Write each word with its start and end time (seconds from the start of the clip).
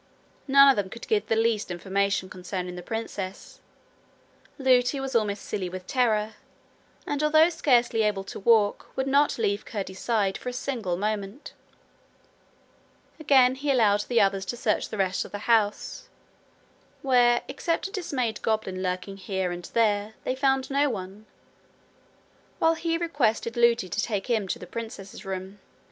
None 0.47 0.67
of 0.67 0.75
them 0.77 0.89
could 0.89 1.07
give 1.07 1.27
the 1.27 1.35
least 1.35 1.69
information 1.69 2.27
concerning 2.27 2.73
the 2.75 2.81
princess. 2.81 3.59
Lootie 4.57 4.99
was 4.99 5.15
almost 5.15 5.43
silly 5.43 5.69
with 5.69 5.85
terror, 5.85 6.33
and, 7.05 7.21
although 7.21 7.49
scarcely 7.49 8.01
able 8.01 8.23
to 8.23 8.39
walk 8.39 8.89
would 8.97 9.05
not 9.05 9.37
leave 9.37 9.63
Curdie's 9.63 9.99
side 9.99 10.39
for 10.39 10.49
a 10.49 10.53
single 10.53 10.97
moment. 10.97 11.53
Again 13.19 13.53
he 13.53 13.69
allowed 13.69 13.99
the 14.07 14.19
others 14.19 14.43
to 14.45 14.57
search 14.57 14.89
the 14.89 14.97
rest 14.97 15.23
of 15.23 15.31
the 15.31 15.37
house 15.45 16.09
where, 17.03 17.43
except 17.47 17.87
a 17.87 17.91
dismayed 17.91 18.41
goblin 18.41 18.81
lurking 18.81 19.17
here 19.17 19.51
and 19.51 19.65
there, 19.75 20.15
they 20.23 20.33
found 20.33 20.71
no 20.71 20.89
one 20.89 21.27
while 22.57 22.73
he 22.73 22.97
requested 22.97 23.55
Lootie 23.55 23.87
to 23.89 24.01
take 24.01 24.25
him 24.31 24.47
to 24.47 24.57
the 24.57 24.65
princess's 24.65 25.25
room. 25.25 25.59